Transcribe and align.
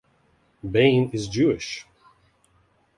Bain 0.63 1.11
is 1.13 1.27
Jewish. 1.27 1.85